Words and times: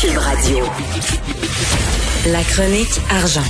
Cube 0.00 0.16
Radio. 0.16 0.64
La 2.32 2.42
chronique 2.44 3.00
argent. 3.10 3.44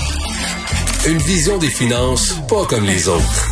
Une 1.06 1.18
vision 1.18 1.58
des 1.58 1.68
finances 1.68 2.40
pas 2.48 2.64
comme 2.64 2.86
les 2.86 3.08
autres. 3.08 3.48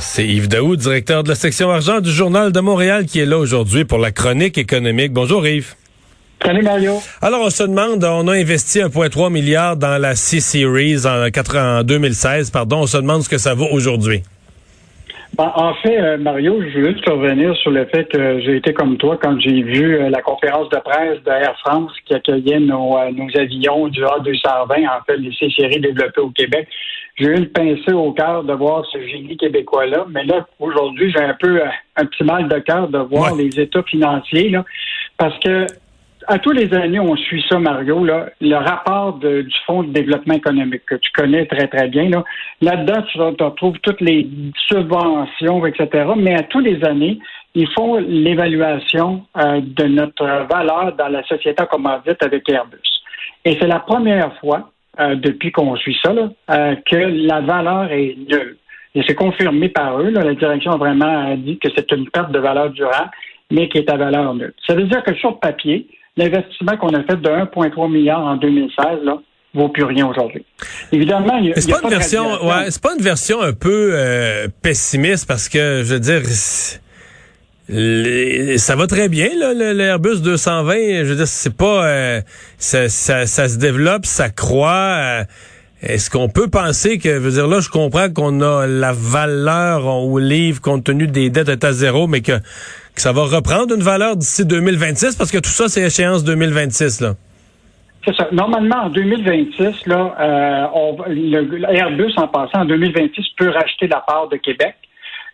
C'est 0.00 0.24
Yves 0.24 0.46
Daou, 0.46 0.76
directeur 0.76 1.24
de 1.24 1.30
la 1.30 1.34
section 1.34 1.68
argent 1.68 2.00
du 2.00 2.12
Journal 2.12 2.52
de 2.52 2.60
Montréal, 2.60 3.06
qui 3.06 3.18
est 3.18 3.26
là 3.26 3.38
aujourd'hui 3.38 3.84
pour 3.84 3.98
la 3.98 4.12
chronique 4.12 4.56
économique. 4.56 5.12
Bonjour 5.12 5.44
Yves. 5.44 5.74
Salut 6.44 6.62
Mario. 6.62 7.02
Alors 7.22 7.40
on 7.42 7.50
se 7.50 7.64
demande, 7.64 8.04
on 8.04 8.28
a 8.28 8.34
investi 8.34 8.78
1,3 8.78 9.32
milliard 9.32 9.76
dans 9.76 10.00
la 10.00 10.14
C-Series 10.14 11.06
en, 11.06 11.28
en 11.56 11.82
2016, 11.82 12.50
pardon, 12.50 12.82
on 12.82 12.86
se 12.86 12.98
demande 12.98 13.24
ce 13.24 13.28
que 13.28 13.38
ça 13.38 13.54
vaut 13.54 13.68
aujourd'hui. 13.72 14.22
Ben, 15.36 15.52
en 15.54 15.74
fait, 15.74 16.00
euh, 16.00 16.18
Mario, 16.18 16.60
je 16.60 16.78
veux 16.78 16.92
juste 16.92 17.08
revenir 17.08 17.56
sur 17.56 17.70
le 17.70 17.86
fait 17.86 18.04
que 18.04 18.40
j'ai 18.40 18.56
été 18.56 18.74
comme 18.74 18.96
toi 18.96 19.16
quand 19.16 19.38
j'ai 19.40 19.62
vu 19.62 19.96
euh, 19.96 20.10
la 20.10 20.20
conférence 20.22 20.68
de 20.70 20.78
presse 20.78 21.22
de 21.22 21.30
Air 21.30 21.56
France 21.60 21.92
qui 22.04 22.14
accueillait 22.14 22.58
nos, 22.58 22.98
euh, 22.98 23.10
nos 23.12 23.28
avions 23.38 23.88
du 23.88 24.02
A220, 24.02 24.88
en 24.88 25.04
fait, 25.06 25.16
les 25.16 25.32
C-Séries 25.32 25.80
développées 25.80 26.20
au 26.20 26.30
Québec. 26.30 26.68
J'ai 27.16 27.26
eu 27.26 27.36
le 27.36 27.48
pincé 27.48 27.92
au 27.92 28.12
cœur 28.12 28.44
de 28.44 28.52
voir 28.52 28.84
ce 28.92 28.98
génie 29.06 29.36
québécois-là, 29.36 30.06
mais 30.10 30.24
là, 30.24 30.46
aujourd'hui, 30.58 31.12
j'ai 31.12 31.22
un 31.22 31.34
peu 31.38 31.60
un 31.96 32.04
petit 32.06 32.24
mal 32.24 32.48
de 32.48 32.58
cœur 32.58 32.88
de 32.88 32.98
voir 32.98 33.34
les 33.34 33.60
états 33.60 33.82
financiers, 33.84 34.48
là, 34.50 34.64
parce 35.16 35.38
que 35.40 35.66
à 36.26 36.38
tous 36.38 36.52
les 36.52 36.72
années, 36.74 37.00
on 37.00 37.16
suit 37.16 37.44
ça, 37.48 37.58
Mario, 37.58 38.04
là, 38.04 38.30
le 38.40 38.56
rapport 38.56 39.14
du 39.14 39.46
Fonds 39.66 39.82
de 39.82 39.92
développement 39.92 40.34
économique 40.34 40.84
que 40.86 40.96
tu 40.96 41.10
connais 41.12 41.46
très, 41.46 41.66
très 41.68 41.88
bien. 41.88 42.08
Là. 42.08 42.24
Là-dedans, 42.60 43.02
tu, 43.10 43.18
retrouves 43.18 43.78
toutes 43.82 44.00
les 44.00 44.28
subventions, 44.68 45.64
etc. 45.66 46.10
Mais 46.16 46.34
à 46.34 46.42
tous 46.42 46.60
les 46.60 46.82
années, 46.84 47.18
ils 47.54 47.68
font 47.72 47.96
l'évaluation 47.96 49.24
euh, 49.36 49.60
de 49.60 49.84
notre 49.84 50.24
valeur 50.48 50.94
dans 50.96 51.08
la 51.08 51.22
société 51.24 51.64
commandite 51.70 52.22
avec 52.22 52.48
Airbus. 52.48 52.78
Et 53.44 53.56
c'est 53.60 53.66
la 53.66 53.80
première 53.80 54.38
fois, 54.38 54.70
euh, 55.00 55.14
depuis 55.16 55.50
qu'on 55.50 55.74
suit 55.76 55.98
ça, 56.02 56.12
là, 56.12 56.30
euh, 56.50 56.76
que 56.88 56.96
la 56.96 57.40
valeur 57.40 57.90
est 57.92 58.16
nulle. 58.16 58.56
Et 58.94 59.02
c'est 59.06 59.14
confirmé 59.14 59.68
par 59.68 60.00
eux. 60.00 60.10
Là, 60.10 60.22
la 60.22 60.34
direction 60.34 60.72
a 60.72 60.76
vraiment 60.76 61.34
dit 61.36 61.58
que 61.58 61.68
c'est 61.74 61.90
une 61.92 62.08
perte 62.10 62.32
de 62.32 62.38
valeur 62.38 62.70
durable, 62.70 63.10
mais 63.50 63.68
qui 63.68 63.78
est 63.78 63.90
à 63.90 63.96
valeur 63.96 64.34
nulle. 64.34 64.52
Ça 64.66 64.74
veut 64.74 64.84
dire 64.84 65.02
que 65.02 65.14
sur 65.14 65.38
papier, 65.38 65.86
l'investissement 66.22 66.76
qu'on 66.76 66.94
a 66.94 67.02
fait 67.02 67.16
de 67.16 67.28
1,3 67.28 67.90
milliard 67.90 68.20
en 68.20 68.36
2016, 68.36 69.04
là, 69.04 69.18
vaut 69.54 69.68
plus 69.68 69.84
rien 69.84 70.06
aujourd'hui. 70.06 70.44
Évidemment, 70.92 71.36
il 71.38 71.46
y 71.46 71.52
a, 71.52 71.60
c'est 71.60 71.70
pas, 71.70 71.80
une 71.82 71.90
version, 71.90 72.46
ouais, 72.46 72.70
c'est 72.70 72.82
pas 72.82 72.94
une 72.96 73.02
version 73.02 73.40
un 73.40 73.52
peu 73.52 73.90
euh, 73.92 74.48
pessimiste 74.62 75.26
parce 75.26 75.48
que 75.48 75.82
je 75.84 75.94
veux 75.94 76.00
dire 76.00 76.22
ça 78.56 78.74
va 78.74 78.86
très 78.88 79.08
bien 79.08 79.28
là, 79.36 79.54
l'Airbus 79.72 80.20
220. 80.22 80.74
Je 80.74 81.02
veux 81.04 81.16
dire, 81.16 81.28
c'est 81.28 81.54
pas 81.54 81.86
euh, 81.86 82.20
ça, 82.58 82.88
ça, 82.88 83.26
ça, 83.26 83.48
se 83.48 83.58
développe, 83.58 84.06
ça 84.06 84.28
croît. 84.28 84.96
Euh, 84.98 85.24
est-ce 85.82 86.10
qu'on 86.10 86.28
peut 86.28 86.48
penser 86.48 86.98
que, 86.98 87.14
je 87.14 87.18
veux 87.18 87.30
dire, 87.30 87.46
là, 87.46 87.60
je 87.60 87.68
comprends 87.68 88.10
qu'on 88.10 88.42
a 88.42 88.66
la 88.66 88.92
valeur 88.92 89.86
au 89.86 90.18
livre 90.18 90.60
compte 90.60 90.84
tenu 90.84 91.06
des 91.06 91.30
dettes 91.30 91.64
à 91.64 91.72
zéro, 91.72 92.06
mais 92.06 92.20
que 92.20 92.32
que 92.94 93.00
ça 93.00 93.12
va 93.12 93.24
reprendre 93.24 93.74
une 93.74 93.82
valeur 93.82 94.16
d'ici 94.16 94.44
2026 94.44 95.16
parce 95.16 95.30
que 95.30 95.38
tout 95.38 95.50
ça, 95.50 95.68
c'est 95.68 95.82
échéance 95.82 96.24
2026, 96.24 97.00
là. 97.00 97.14
C'est 98.04 98.16
ça. 98.16 98.28
Normalement, 98.32 98.84
en 98.84 98.88
2026, 98.88 99.86
là, 99.86 100.14
euh, 100.18 100.92
le, 101.08 101.70
Airbus, 101.70 102.12
en 102.16 102.28
passant, 102.28 102.62
en 102.62 102.64
2026, 102.64 103.24
peut 103.36 103.50
racheter 103.50 103.88
la 103.88 104.00
part 104.00 104.28
de 104.28 104.36
Québec. 104.36 104.74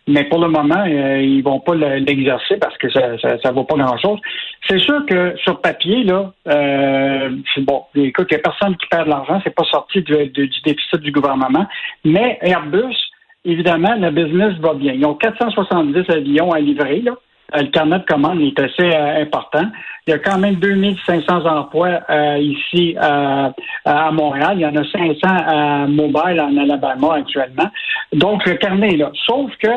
Mais 0.09 0.23
pour 0.25 0.39
le 0.39 0.47
moment, 0.47 0.85
euh, 0.87 1.21
ils 1.21 1.41
vont 1.43 1.59
pas 1.59 1.75
l'exercer 1.75 2.55
parce 2.57 2.77
que 2.77 2.89
ça, 2.89 3.17
ça, 3.43 3.51
vaut 3.51 3.65
pas 3.65 3.75
grand-chose. 3.75 4.19
C'est 4.67 4.79
sûr 4.79 5.05
que 5.05 5.35
sur 5.43 5.59
papier, 5.59 6.03
là, 6.05 6.31
euh, 6.47 7.29
c'est 7.53 7.61
bon. 7.61 7.83
Écoute, 7.95 8.27
il 8.31 8.35
n'y 8.35 8.39
a 8.39 8.43
personne 8.43 8.77
qui 8.77 8.87
perd 8.87 9.05
de 9.05 9.09
l'argent, 9.09 9.41
c'est 9.43 9.53
pas 9.53 9.65
sorti 9.65 10.01
du, 10.01 10.27
du, 10.27 10.49
déficit 10.63 11.01
du 11.01 11.11
gouvernement. 11.11 11.67
Mais 12.05 12.39
Airbus, 12.41 12.95
évidemment, 13.43 13.95
le 13.95 14.11
business 14.11 14.53
va 14.59 14.73
bien. 14.75 14.93
Ils 14.93 15.05
ont 15.05 15.15
470 15.15 16.09
avions 16.09 16.51
à 16.53 16.59
livrer, 16.59 17.01
là. 17.01 17.13
Euh, 17.55 17.61
le 17.61 17.67
carnet 17.67 17.99
de 17.99 18.05
commande 18.05 18.41
est 18.41 18.59
assez 18.59 18.93
euh, 18.93 19.21
important. 19.21 19.63
Il 20.05 20.11
y 20.11 20.13
a 20.13 20.19
quand 20.19 20.37
même 20.37 20.55
2500 20.55 21.45
emplois 21.45 21.99
euh, 22.09 22.37
ici 22.39 22.95
à 22.97 24.11
Montréal. 24.11 24.53
Il 24.55 24.61
y 24.61 24.65
en 24.65 24.75
a 24.75 24.83
500 24.83 25.17
à 25.23 25.87
Mobile 25.87 26.39
en 26.39 26.55
Alabama 26.57 27.15
actuellement. 27.15 27.69
Donc, 28.13 28.45
le 28.45 28.55
carnet 28.55 28.93
est 28.93 28.97
là. 28.97 29.11
Sauf 29.25 29.51
que 29.57 29.67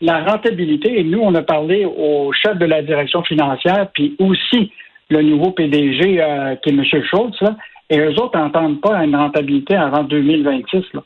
la 0.00 0.24
rentabilité, 0.24 1.00
et 1.00 1.04
nous, 1.04 1.20
on 1.20 1.34
a 1.34 1.42
parlé 1.42 1.84
au 1.84 2.32
chef 2.32 2.56
de 2.58 2.66
la 2.66 2.82
direction 2.82 3.22
financière, 3.24 3.88
puis 3.92 4.16
aussi 4.18 4.72
le 5.10 5.22
nouveau 5.22 5.50
PDG 5.50 6.24
qui 6.62 6.70
est 6.70 6.72
M. 6.72 6.84
Schultz, 6.84 7.40
là, 7.40 7.56
et 7.90 7.98
eux 7.98 8.14
autres 8.20 8.38
n'entendent 8.38 8.80
pas 8.80 9.04
une 9.04 9.16
rentabilité 9.16 9.74
avant 9.74 10.04
2026. 10.04 10.84
Là. 10.94 11.02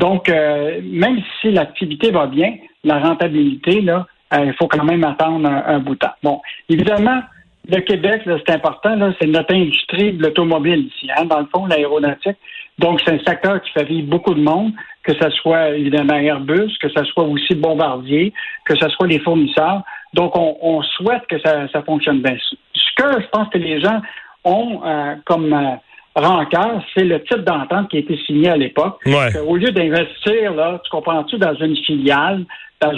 Donc, 0.00 0.28
même 0.28 1.20
si 1.40 1.52
l'activité 1.52 2.10
va 2.10 2.26
bien, 2.26 2.56
la 2.82 2.98
rentabilité, 2.98 3.80
là, 3.80 4.04
euh, 4.04 4.15
il 4.32 4.54
faut 4.58 4.68
quand 4.68 4.84
même 4.84 5.04
attendre 5.04 5.48
un, 5.48 5.78
bout 5.78 5.94
de 5.94 6.00
temps. 6.00 6.14
Bon, 6.22 6.40
évidemment, 6.68 7.22
le 7.68 7.80
Québec, 7.80 8.22
c'est 8.24 8.54
important, 8.54 8.96
c'est 9.20 9.26
notre 9.26 9.54
industrie 9.54 10.12
de 10.12 10.22
l'automobile 10.22 10.86
ici, 10.86 11.08
hein, 11.16 11.24
dans 11.24 11.40
le 11.40 11.46
fond, 11.46 11.66
l'aéronautique. 11.66 12.36
Donc, 12.78 13.00
c'est 13.04 13.14
un 13.14 13.24
secteur 13.24 13.60
qui 13.62 13.70
fait 13.72 13.84
vivre 13.84 14.08
beaucoup 14.08 14.34
de 14.34 14.40
monde, 14.40 14.72
que 15.02 15.14
ce 15.14 15.30
soit 15.30 15.70
évidemment 15.70 16.14
Airbus, 16.14 16.76
que 16.80 16.88
ce 16.88 17.04
soit 17.04 17.24
aussi 17.24 17.54
Bombardier, 17.54 18.32
que 18.64 18.76
ce 18.76 18.88
soit 18.90 19.06
les 19.06 19.18
fournisseurs. 19.20 19.82
Donc, 20.12 20.32
on, 20.36 20.82
souhaite 20.82 21.26
que 21.28 21.38
ça, 21.40 21.68
fonctionne 21.84 22.20
bien. 22.20 22.36
Ce 22.74 23.02
que 23.02 23.20
je 23.20 23.26
pense 23.28 23.48
que 23.48 23.58
les 23.58 23.80
gens 23.80 24.00
ont 24.44 24.80
euh, 24.84 25.14
comme 25.24 25.52
euh, 25.52 25.76
rancœur, 26.16 26.82
c'est 26.94 27.04
le 27.04 27.22
type 27.24 27.40
d'entente 27.40 27.90
qui 27.90 27.96
a 27.96 28.00
été 28.00 28.18
signé 28.26 28.48
à 28.48 28.56
l'époque. 28.56 29.00
Au 29.46 29.56
lieu 29.56 29.70
d'investir, 29.70 30.54
là, 30.54 30.80
tu 30.82 30.90
comprends-tu, 30.90 31.38
dans 31.38 31.54
une 31.54 31.76
filiale, 31.76 32.44
ça 32.80 32.90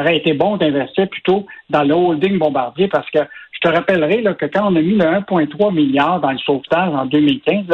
aurait 0.00 0.16
été 0.16 0.32
bon 0.34 0.56
d'investir 0.56 1.08
plutôt 1.08 1.46
dans 1.70 1.82
le 1.82 1.94
holding 1.94 2.38
Bombardier 2.38 2.88
parce 2.88 3.08
que 3.10 3.18
je 3.52 3.68
te 3.68 3.74
rappellerai 3.74 4.22
là, 4.22 4.34
que 4.34 4.46
quand 4.46 4.70
on 4.70 4.76
a 4.76 4.80
mis 4.80 4.94
le 4.94 5.04
1,3 5.04 5.74
milliard 5.74 6.20
dans 6.20 6.30
le 6.30 6.38
sauvetage 6.38 6.92
en 6.94 7.06
2015, 7.06 7.64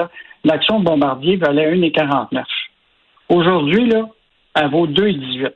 l'action 0.45 0.81
de 0.81 0.85
Bombardier 0.85 1.37
valait 1.37 1.75
1,49. 1.75 2.45
Aujourd'hui, 3.29 3.89
là, 3.89 4.09
elle 4.55 4.71
vaut 4.71 4.87
2,18. 4.87 5.53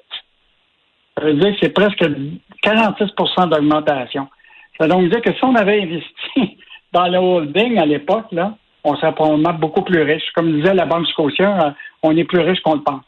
Ça 1.19 1.25
veut 1.25 1.35
dire 1.35 1.53
que 1.53 1.59
c'est 1.63 1.73
presque 1.73 2.05
46% 2.65 3.49
d'augmentation. 3.49 4.29
Ça 4.79 4.85
veut 4.85 4.91
donc 4.91 5.09
dire 5.11 5.23
que 5.23 5.33
si 5.33 5.45
on 5.45 5.55
avait 5.55 5.83
investi 5.83 6.59
dans 6.93 7.07
le 7.07 7.19
holding 7.19 7.79
à 7.79 7.87
l'époque, 7.87 8.27
là, 8.33 8.57
on 8.87 8.97
serait 8.97 9.15
probablement 9.15 9.53
beaucoup 9.55 9.83
plus 9.83 10.03
riche. 10.03 10.25
Comme 10.35 10.53
disait 10.53 10.75
la 10.75 10.87
Banque 10.87 11.07
scotiaire, 11.09 11.75
on 12.03 12.17
est 12.17 12.25
plus 12.25 12.41
riche 12.41 12.61
qu'on 12.61 12.75
le 12.75 12.83
pense. 12.83 13.05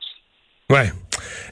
Ouais. 0.71 0.91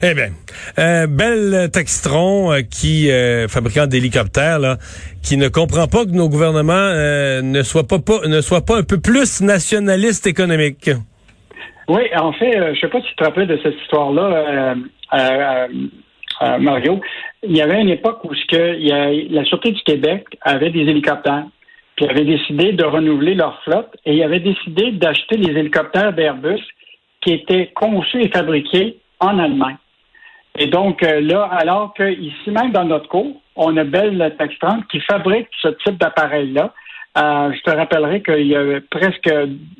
Eh 0.03 0.13
bien, 0.13 0.29
euh, 0.77 1.07
Belle 1.07 1.71
Textron, 1.71 2.51
euh, 2.51 2.61
qui 2.61 3.09
euh, 3.09 3.47
fabricant 3.47 3.87
d'hélicoptères, 3.87 4.59
là, 4.59 4.77
qui 5.23 5.37
ne 5.37 5.47
comprend 5.47 5.87
pas 5.87 6.05
que 6.05 6.11
nos 6.11 6.29
gouvernements 6.29 6.73
euh, 6.73 7.41
ne 7.41 7.63
soient 7.63 7.87
pas, 7.87 7.97
pas, 7.99 8.27
ne 8.27 8.41
soient 8.41 8.61
pas 8.61 8.77
un 8.77 8.83
peu 8.83 8.99
plus 8.99 9.41
nationalistes 9.41 10.27
économiques. 10.27 10.91
Oui, 11.87 12.01
en 12.15 12.31
fait, 12.33 12.75
je 12.75 12.79
sais 12.79 12.89
pas 12.89 12.99
si 12.99 13.07
tu 13.07 13.15
te 13.15 13.23
rappelles 13.23 13.47
de 13.47 13.59
cette 13.63 13.79
histoire-là, 13.81 14.75
Mario. 16.59 16.99
Il 17.43 17.55
y 17.55 17.61
avait 17.61 17.81
une 17.81 17.89
époque 17.89 18.19
où 18.25 18.35
ce 18.35 18.45
que 18.45 18.77
il 18.77 18.87
y 18.87 18.91
a, 18.91 19.09
la 19.31 19.45
Sûreté 19.45 19.71
du 19.71 19.81
Québec 19.83 20.25
avait 20.41 20.69
des 20.69 20.81
hélicoptères, 20.81 21.45
puis 21.97 22.05
avait 22.05 22.25
décidé 22.25 22.71
de 22.71 22.85
renouveler 22.85 23.33
leur 23.33 23.61
flotte, 23.63 23.97
et 24.05 24.15
il 24.15 24.23
avait 24.23 24.39
décidé 24.39 24.91
d'acheter 24.91 25.35
les 25.35 25.59
hélicoptères 25.59 26.13
d'Airbus 26.13 26.61
qui 27.21 27.33
étaient 27.33 27.71
conçus 27.75 28.21
et 28.21 28.29
fabriqués 28.29 28.97
en 29.19 29.39
Allemagne. 29.39 29.77
Et 30.57 30.67
donc 30.67 31.03
euh, 31.03 31.19
là, 31.19 31.49
alors 31.51 31.93
que 31.93 32.09
ici 32.09 32.51
même 32.51 32.71
dans 32.71 32.85
notre 32.85 33.07
cours, 33.09 33.41
on 33.55 33.75
a 33.77 33.83
Bell 33.83 34.35
Textron 34.37 34.81
qui 34.91 34.99
fabrique 35.01 35.47
ce 35.61 35.69
type 35.83 35.97
d'appareil-là. 35.97 36.73
Euh, 37.17 37.51
je 37.51 37.61
te 37.61 37.75
rappellerai 37.75 38.21
qu'il 38.21 38.47
y 38.47 38.55
a 38.55 38.79
presque 38.89 39.31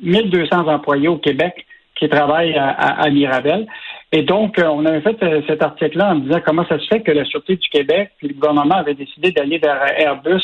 1200 0.02 0.66
employés 0.66 1.08
au 1.08 1.18
Québec 1.18 1.66
qui 1.94 2.08
travaillent 2.08 2.56
à, 2.56 3.10
Mirabel. 3.10 3.66
Et 4.12 4.22
donc, 4.22 4.58
euh, 4.58 4.66
on 4.66 4.84
avait 4.86 5.00
fait 5.00 5.16
cet 5.48 5.62
article-là 5.64 6.12
en 6.12 6.14
disant 6.16 6.40
comment 6.46 6.64
ça 6.68 6.78
se 6.78 6.86
fait 6.86 7.00
que 7.00 7.10
la 7.10 7.24
Sûreté 7.24 7.56
du 7.56 7.68
Québec 7.68 8.10
et 8.22 8.28
le 8.28 8.34
gouvernement 8.34 8.76
avait 8.76 8.94
décidé 8.94 9.32
d'aller 9.32 9.58
vers 9.58 9.82
Airbus 9.98 10.42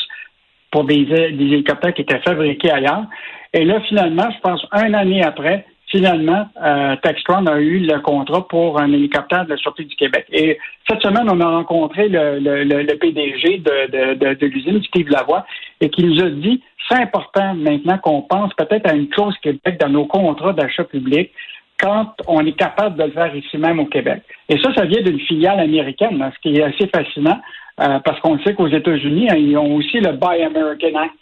pour 0.75 0.83
des, 0.83 1.05
des 1.05 1.45
hélicoptères 1.45 1.93
qui 1.93 2.01
étaient 2.01 2.19
fabriqués 2.19 2.69
ailleurs. 2.69 3.05
Et 3.53 3.63
là, 3.63 3.79
finalement, 3.87 4.29
je 4.29 4.41
pense, 4.41 4.67
un 4.73 4.93
année 4.93 5.23
après, 5.23 5.65
finalement, 5.89 6.49
euh, 6.61 6.97
Textron 7.01 7.45
a 7.45 7.61
eu 7.61 7.79
le 7.79 7.97
contrat 8.01 8.45
pour 8.45 8.77
un 8.77 8.91
hélicoptère 8.91 9.45
de 9.45 9.51
la 9.51 9.55
Sûreté 9.55 9.85
du 9.85 9.95
Québec. 9.95 10.25
Et 10.33 10.59
cette 10.89 11.01
semaine, 11.01 11.29
on 11.31 11.39
a 11.39 11.47
rencontré 11.47 12.09
le, 12.09 12.93
PDG 12.97 13.59
de, 13.59 14.15
de, 14.15 14.33
de, 14.33 14.45
l'usine, 14.47 14.83
Steve 14.83 15.07
Lavoie, 15.07 15.45
et 15.79 15.89
qui 15.89 16.03
nous 16.03 16.21
a 16.21 16.29
dit 16.29 16.61
c'est 16.89 16.97
important 16.97 17.55
maintenant 17.55 17.97
qu'on 17.97 18.21
pense 18.23 18.53
peut-être 18.55 18.85
à 18.85 18.95
une 18.95 19.07
clause 19.07 19.35
Québec 19.41 19.79
dans 19.79 19.89
nos 19.89 20.05
contrats 20.05 20.51
d'achat 20.51 20.83
public 20.83 21.31
quand 21.79 22.13
on 22.27 22.45
est 22.45 22.57
capable 22.57 22.97
de 22.97 23.03
le 23.03 23.11
faire 23.11 23.35
ici 23.35 23.57
même 23.57 23.79
au 23.79 23.85
Québec. 23.85 24.23
Et 24.49 24.57
ça, 24.59 24.73
ça 24.75 24.85
vient 24.85 25.01
d'une 25.01 25.19
filiale 25.19 25.59
américaine, 25.59 26.21
hein, 26.21 26.31
ce 26.35 26.41
qui 26.41 26.57
est 26.57 26.63
assez 26.63 26.87
fascinant, 26.87 27.39
euh, 27.81 27.99
parce 27.99 28.19
qu'on 28.21 28.39
sait 28.39 28.53
qu'aux 28.53 28.67
États-Unis, 28.67 29.27
hein, 29.29 29.35
ils 29.35 29.57
ont 29.57 29.75
aussi 29.75 29.99
le 29.99 30.13
Buy 30.13 30.43
American 30.43 30.95
Act. 30.97 31.13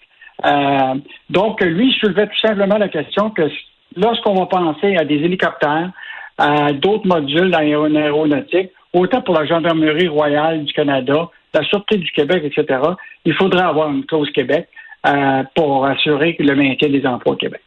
Euh, 0.46 1.00
donc, 1.30 1.62
lui, 1.62 1.90
il 1.90 1.94
soulevait 1.94 2.28
tout 2.28 2.48
simplement 2.48 2.78
la 2.78 2.90
question 2.90 3.30
que 3.32 3.50
lorsqu'on 3.96 4.36
va 4.36 4.46
penser 4.46 4.96
à 4.98 5.06
des 5.06 5.16
hélicoptères, 5.16 5.92
à 6.38 6.72
d'autres 6.74 7.08
modules 7.08 7.54
aéronautique, 7.56 8.72
autant 8.94 9.22
pour 9.22 9.36
la 9.36 9.46
Gendarmerie 9.46 10.08
royale 10.08 10.64
du 10.64 10.74
Canada, 10.74 11.30
la 11.54 11.64
Sûreté 11.66 11.98
du 11.98 12.12
Québec, 12.12 12.44
etc., 12.44 12.80
il 13.26 13.34
faudrait 13.34 13.64
avoir 13.64 13.92
une 13.92 14.06
clause 14.06 14.30
Québec 14.32 14.68
euh, 15.06 15.44
pour 15.56 15.86
assurer 15.86 16.36
le 16.40 16.56
maintien 16.56 16.90
des 16.90 17.06
emplois 17.06 17.34
au 17.34 17.36
Québec. 17.38 17.62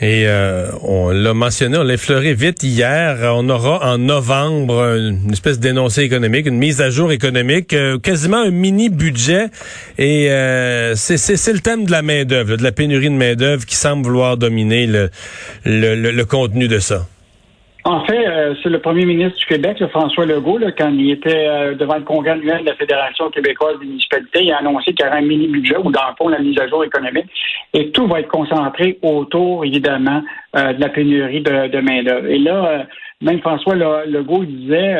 Et 0.00 0.24
euh, 0.26 0.70
on 0.82 1.10
l'a 1.10 1.34
mentionné, 1.34 1.78
on 1.78 1.84
l'a 1.84 1.94
effleuré 1.94 2.34
vite 2.34 2.62
hier. 2.62 3.16
On 3.34 3.48
aura 3.48 3.92
en 3.92 3.98
novembre 3.98 4.96
une 4.96 5.32
espèce 5.32 5.60
d'énoncé 5.60 6.02
économique, 6.02 6.46
une 6.46 6.58
mise 6.58 6.80
à 6.80 6.90
jour 6.90 7.12
économique, 7.12 7.72
euh, 7.72 7.98
quasiment 7.98 8.38
un 8.38 8.50
mini 8.50 8.88
budget. 8.88 9.46
Et 9.98 10.30
euh, 10.30 10.94
c'est 10.96 11.52
le 11.52 11.60
thème 11.60 11.84
de 11.84 11.92
la 11.92 12.02
main 12.02 12.24
d'œuvre, 12.24 12.56
de 12.56 12.62
la 12.62 12.72
pénurie 12.72 13.08
de 13.08 13.14
main 13.14 13.34
d'œuvre 13.34 13.64
qui 13.64 13.76
semble 13.76 14.04
vouloir 14.04 14.36
dominer 14.36 14.86
le, 14.86 15.10
le, 15.64 15.94
le 15.94 16.24
contenu 16.24 16.66
de 16.66 16.80
ça. 16.80 17.06
En 17.86 18.02
fait, 18.06 18.26
euh, 18.26 18.54
c'est 18.62 18.70
le 18.70 18.80
premier 18.80 19.04
ministre 19.04 19.38
du 19.38 19.44
Québec, 19.44 19.82
François 19.90 20.24
Legault, 20.24 20.58
quand 20.78 20.90
il 20.90 21.10
était 21.10 21.46
euh, 21.46 21.74
devant 21.74 21.96
le 21.96 22.02
congrès 22.02 22.30
annuel 22.30 22.62
de 22.62 22.70
la 22.70 22.76
Fédération 22.76 23.28
québécoise 23.30 23.78
des 23.78 23.84
municipalités, 23.84 24.42
il 24.42 24.52
a 24.52 24.58
annoncé 24.58 24.94
qu'il 24.94 25.04
y 25.04 25.08
aurait 25.08 25.18
un 25.18 25.26
mini-budget 25.26 25.76
ou 25.76 25.90
dans 25.90 26.08
le 26.08 26.14
fond 26.16 26.28
la 26.28 26.38
mise 26.38 26.58
à 26.58 26.66
jour 26.66 26.82
économique. 26.82 27.26
Et 27.74 27.90
tout 27.90 28.06
va 28.06 28.20
être 28.20 28.28
concentré 28.28 28.98
autour, 29.02 29.66
évidemment, 29.66 30.22
euh, 30.56 30.72
de 30.72 30.80
la 30.80 30.88
pénurie 30.88 31.42
de, 31.42 31.68
de 31.68 31.80
main-d'œuvre. 31.80 32.26
Et 32.26 32.38
là, 32.38 32.86
même 33.24 33.40
François 33.40 33.74
Legault 33.74 34.44
disait, 34.44 34.96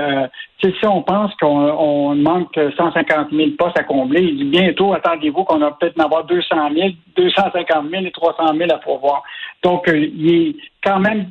si 0.62 0.86
on 0.86 1.02
pense 1.02 1.32
qu'on 1.36 2.14
manque 2.14 2.58
150 2.76 3.28
000 3.30 3.50
postes 3.58 3.78
à 3.78 3.84
combler, 3.84 4.22
il 4.22 4.36
dit 4.36 4.44
bientôt, 4.44 4.94
attendez-vous 4.94 5.44
qu'on 5.44 5.58
va 5.58 5.72
peut-être 5.72 6.00
en 6.00 6.04
avoir 6.04 6.24
200 6.24 6.46
000, 6.74 6.88
250 7.16 7.90
000 7.90 8.04
et 8.04 8.10
300 8.10 8.54
000 8.56 8.70
à 8.72 8.78
pourvoir. 8.78 9.22
Donc, 9.62 9.84
il 9.88 10.34
est 10.34 10.56
quand 10.82 11.00
même 11.00 11.26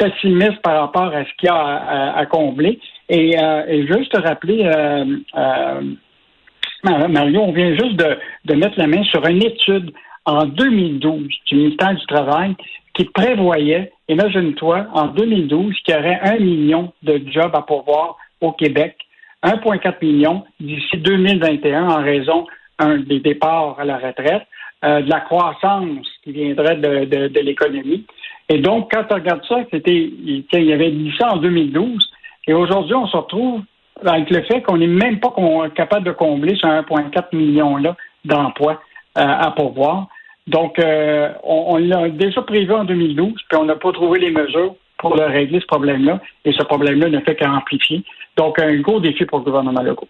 pessimiste 0.00 0.60
par 0.62 0.80
rapport 0.80 1.14
à 1.14 1.24
ce 1.24 1.30
qu'il 1.38 1.48
y 1.48 1.52
a 1.52 2.16
à, 2.16 2.26
combler. 2.26 2.80
Et, 3.08 3.38
euh, 3.38 3.86
juste 3.86 4.16
rappeler, 4.16 4.64
euh, 4.64 5.04
euh, 5.36 5.80
Mario, 7.08 7.40
on 7.42 7.52
vient 7.52 7.74
juste 7.74 7.96
de, 7.96 8.54
mettre 8.54 8.78
la 8.78 8.86
main 8.86 9.02
sur 9.04 9.24
une 9.26 9.42
étude 9.42 9.92
en 10.24 10.46
2012 10.46 11.28
du 11.46 11.54
ministère 11.54 11.94
du 11.94 12.06
Travail 12.06 12.54
qui 12.94 13.04
prévoyait, 13.04 13.92
imagine-toi, 14.12 14.86
en 14.92 15.06
2012, 15.08 15.74
qu'il 15.84 15.94
y 15.94 15.98
aurait 15.98 16.20
un 16.22 16.38
million 16.38 16.92
de 17.02 17.22
jobs 17.30 17.54
à 17.54 17.62
pourvoir 17.62 18.16
au 18.40 18.52
Québec, 18.52 18.96
1,4 19.44 19.94
million 20.02 20.44
d'ici 20.58 20.96
2021 20.98 21.88
en 21.88 22.02
raison 22.02 22.46
des 23.06 23.20
départs 23.20 23.78
à 23.78 23.84
la 23.84 23.98
retraite, 23.98 24.42
de 24.82 25.08
la 25.08 25.20
croissance 25.20 26.06
qui 26.24 26.32
viendrait 26.32 26.76
de 26.76 27.40
l'économie. 27.40 28.06
Et 28.50 28.58
donc, 28.58 28.90
quand 28.90 29.04
on 29.10 29.14
regarde 29.14 29.44
ça, 29.48 29.60
c'était, 29.70 30.10
il 30.22 30.44
y 30.52 30.72
avait 30.72 30.90
dit 30.90 31.12
ça 31.16 31.32
en 31.32 31.36
2012. 31.36 32.10
Et 32.48 32.52
aujourd'hui, 32.52 32.96
on 32.96 33.06
se 33.06 33.16
retrouve 33.16 33.62
avec 34.04 34.28
le 34.28 34.42
fait 34.42 34.60
qu'on 34.62 34.78
n'est 34.78 34.88
même 34.88 35.20
pas 35.20 35.32
capable 35.74 36.06
de 36.06 36.10
combler 36.10 36.56
ce 36.56 36.66
1,4 36.66 37.36
million-là 37.36 37.96
d'emplois 38.24 38.82
euh, 39.18 39.22
à 39.22 39.52
pourvoir. 39.52 40.08
Donc, 40.46 40.78
euh, 40.78 41.30
on, 41.44 41.76
l'a 41.76 42.08
déjà 42.08 42.42
prévu 42.42 42.72
en 42.72 42.84
2012, 42.84 43.34
puis 43.48 43.58
on 43.58 43.64
n'a 43.64 43.76
pas 43.76 43.92
trouvé 43.92 44.18
les 44.18 44.30
mesures 44.30 44.74
pour 44.98 45.14
régler 45.14 45.60
ce 45.60 45.66
problème-là. 45.66 46.20
Et 46.44 46.52
ce 46.52 46.62
problème-là 46.62 47.08
ne 47.08 47.20
fait 47.20 47.36
qu'amplifier. 47.36 48.02
Donc, 48.36 48.58
un 48.58 48.76
gros 48.80 49.00
défi 49.00 49.24
pour 49.24 49.38
le 49.38 49.44
gouvernement 49.44 49.82
local. 49.82 50.08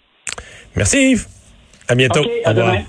Merci 0.76 1.12
Yves. 1.12 1.26
À 1.88 1.94
bientôt. 1.94 2.24
à 2.44 2.54
Demain. 2.54 2.82